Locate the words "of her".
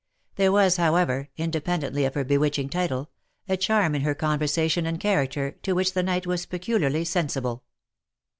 2.05-2.23